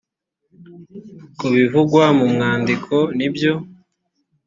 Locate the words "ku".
1.37-1.45